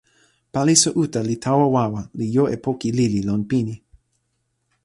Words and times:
palisa 0.53 0.89
uta 1.03 1.19
li 1.27 1.35
tawa 1.45 1.65
wawa, 1.75 2.01
li 2.17 2.27
jo 2.35 2.43
e 2.55 2.57
poki 2.65 2.89
lili 2.97 3.21
lon 3.27 3.41
pini. 3.49 3.75